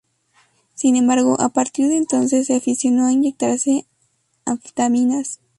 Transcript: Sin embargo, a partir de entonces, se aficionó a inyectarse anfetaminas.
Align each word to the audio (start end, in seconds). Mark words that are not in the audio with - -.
Sin 0.73 0.95
embargo, 0.95 1.39
a 1.39 1.49
partir 1.49 1.87
de 1.87 1.95
entonces, 1.97 2.47
se 2.47 2.55
aficionó 2.55 3.05
a 3.05 3.11
inyectarse 3.11 3.85
anfetaminas. 4.45 5.39